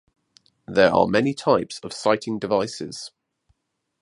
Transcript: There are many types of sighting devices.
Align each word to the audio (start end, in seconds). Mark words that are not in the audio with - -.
There 0.67 0.91
are 0.91 1.05
many 1.05 1.35
types 1.35 1.77
of 1.83 1.93
sighting 1.93 2.39
devices. 2.39 3.11